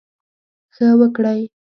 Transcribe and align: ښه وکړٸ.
ښه 0.75 0.87
وکړٸ. 0.99 1.39